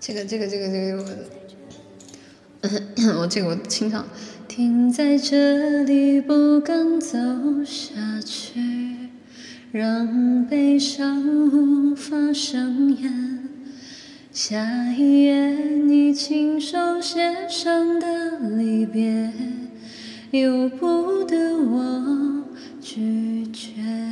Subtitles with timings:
[0.00, 1.02] 这个这个这个这个
[2.62, 4.06] 我，我这个我清唱。
[4.46, 7.18] 停在这里，不敢走
[7.64, 8.60] 下去，
[9.70, 13.48] 让悲伤无法上演。
[14.32, 19.32] 下一页你亲手写上的离别，
[20.30, 22.44] 由不得我
[22.80, 24.07] 拒绝。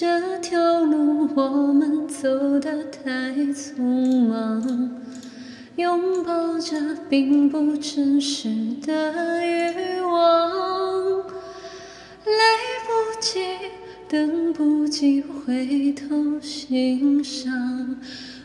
[0.00, 3.10] 这条路我们走得太
[3.52, 3.82] 匆
[4.26, 4.98] 忙，
[5.76, 8.48] 拥抱着并不真实
[8.80, 11.18] 的欲望，
[12.24, 12.32] 来
[12.86, 13.40] 不及，
[14.08, 17.98] 等不及回头欣赏。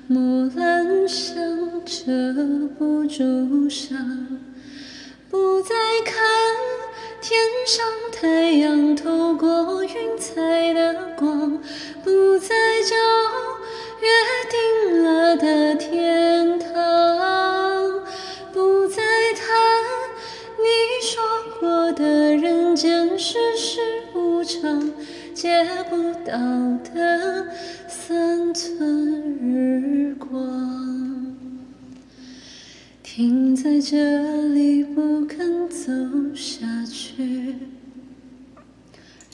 [0.08, 1.42] 木兰香
[1.86, 2.04] 遮
[2.78, 3.98] 不住伤，
[5.30, 6.22] 不再看
[7.22, 10.85] 天上太阳透过云彩的
[11.18, 11.60] 光，
[12.04, 12.96] 不再找
[14.02, 14.08] 约
[14.50, 16.70] 定了的天堂，
[18.54, 19.02] 不再
[19.34, 19.46] 谈
[20.60, 20.66] 你
[21.02, 21.14] 说
[21.60, 23.80] 过的人间世事
[24.14, 24.92] 无常，
[25.34, 26.34] 借不到
[26.94, 27.48] 的
[27.88, 31.36] 三寸日光。
[33.04, 33.96] 停在这
[34.50, 35.02] 里，不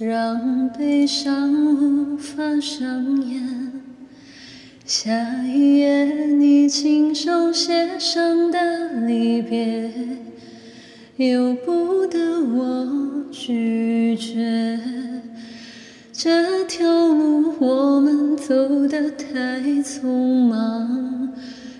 [0.04, 3.72] 让悲伤无法上演。
[4.84, 5.12] 下
[5.46, 9.92] 一页你亲手写上的离别，
[11.18, 14.80] 由不得我拒绝。
[16.12, 21.32] 这条路我们走得太匆忙，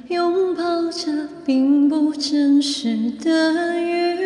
[0.10, 4.21] 拥抱着并不真实的欲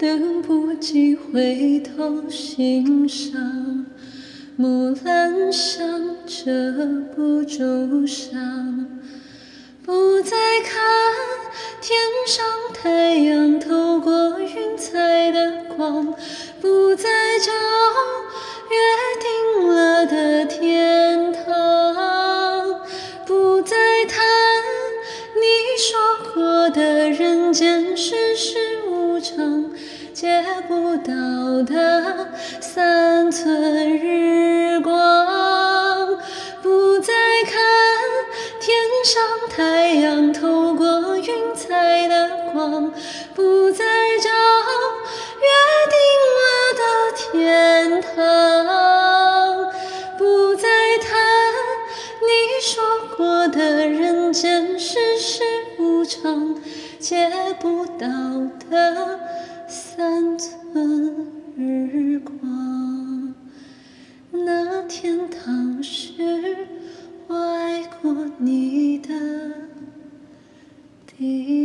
[0.00, 3.84] 等不及回头欣赏。
[4.56, 6.50] 木兰香遮
[7.14, 8.86] 不住伤，
[9.84, 10.30] 不再
[10.62, 10.80] 看
[11.82, 16.06] 天上太阳透过云彩的光，
[16.62, 17.52] 不再找
[18.70, 18.78] 约
[19.20, 22.80] 定了的天堂，
[23.26, 24.24] 不再谈
[25.34, 25.42] 你
[25.78, 28.56] 说过的人间世事
[30.14, 31.12] 借不到
[31.64, 36.18] 的三寸日光，
[36.62, 37.12] 不再
[37.44, 37.60] 看
[38.60, 39.22] 天上
[39.54, 42.90] 太阳透过云彩的光，
[43.34, 43.84] 不再
[44.22, 44.30] 找
[45.40, 45.48] 约
[45.90, 45.94] 定
[46.38, 46.42] 了
[46.78, 46.82] 的
[47.16, 49.70] 天堂，
[50.16, 50.66] 不再
[50.98, 51.10] 谈
[52.22, 52.28] 你
[52.62, 52.82] 说
[53.18, 55.42] 过的人间世事
[55.78, 56.54] 无常，
[57.00, 58.06] 借不到
[58.68, 59.18] 的
[59.66, 63.34] 三寸日光。
[64.30, 66.68] 那天堂是
[67.26, 69.08] 我爱过你的
[71.06, 71.59] 地